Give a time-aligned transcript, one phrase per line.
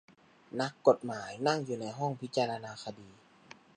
[0.59, 3.09] นักกฏหมายนั่งอยู่ในห้องพิจารณาคดี